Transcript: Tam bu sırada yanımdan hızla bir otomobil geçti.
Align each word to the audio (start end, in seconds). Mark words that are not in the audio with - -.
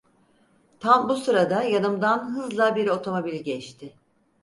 Tam 0.79 1.09
bu 1.09 1.15
sırada 1.15 1.63
yanımdan 1.63 2.35
hızla 2.35 2.75
bir 2.75 2.87
otomobil 2.87 3.43
geçti. 3.43 3.93